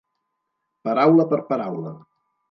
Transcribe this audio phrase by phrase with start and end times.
[0.87, 1.93] Paraula per paraula.